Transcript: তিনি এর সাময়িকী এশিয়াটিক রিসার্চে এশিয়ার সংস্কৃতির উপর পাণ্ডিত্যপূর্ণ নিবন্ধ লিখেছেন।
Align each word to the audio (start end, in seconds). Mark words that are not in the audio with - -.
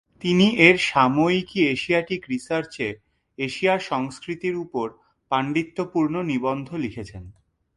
তিনি 0.21 0.47
এর 0.57 0.77
সাময়িকী 0.83 1.59
এশিয়াটিক 1.67 2.21
রিসার্চে 2.29 2.87
এশিয়ার 3.37 3.79
সংস্কৃতির 3.91 4.55
উপর 4.55 4.85
পাণ্ডিত্যপূর্ণ 5.31 6.15
নিবন্ধ 6.23 6.67
লিখেছেন। 6.75 7.23